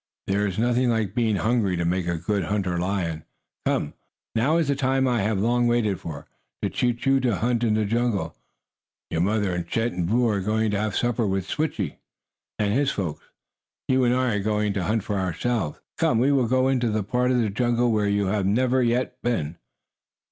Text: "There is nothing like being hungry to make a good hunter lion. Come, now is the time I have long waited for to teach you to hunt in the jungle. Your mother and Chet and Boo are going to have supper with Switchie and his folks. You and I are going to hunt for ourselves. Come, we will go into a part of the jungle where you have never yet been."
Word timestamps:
"There 0.25 0.47
is 0.47 0.57
nothing 0.57 0.89
like 0.89 1.13
being 1.13 1.35
hungry 1.35 1.77
to 1.77 1.85
make 1.85 2.07
a 2.07 2.17
good 2.17 2.45
hunter 2.45 2.79
lion. 2.79 3.23
Come, 3.67 3.93
now 4.33 4.57
is 4.57 4.67
the 4.67 4.75
time 4.75 5.07
I 5.07 5.21
have 5.21 5.37
long 5.37 5.67
waited 5.67 5.99
for 5.99 6.25
to 6.63 6.71
teach 6.71 7.05
you 7.05 7.19
to 7.19 7.35
hunt 7.35 7.63
in 7.63 7.75
the 7.75 7.85
jungle. 7.85 8.35
Your 9.11 9.21
mother 9.21 9.53
and 9.53 9.67
Chet 9.67 9.91
and 9.91 10.07
Boo 10.07 10.27
are 10.27 10.39
going 10.41 10.71
to 10.71 10.79
have 10.79 10.95
supper 10.97 11.27
with 11.27 11.47
Switchie 11.47 11.97
and 12.57 12.73
his 12.73 12.89
folks. 12.89 13.25
You 13.87 14.03
and 14.03 14.15
I 14.15 14.33
are 14.37 14.43
going 14.43 14.73
to 14.73 14.85
hunt 14.85 15.03
for 15.03 15.19
ourselves. 15.19 15.79
Come, 15.99 16.17
we 16.17 16.31
will 16.31 16.47
go 16.47 16.67
into 16.67 16.97
a 16.97 17.03
part 17.03 17.29
of 17.29 17.37
the 17.39 17.51
jungle 17.51 17.91
where 17.91 18.07
you 18.09 18.25
have 18.25 18.47
never 18.47 18.81
yet 18.81 19.21
been." 19.21 19.57